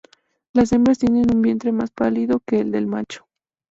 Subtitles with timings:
[0.53, 3.27] Las hembras tienen un vientre más pálido que el del macho.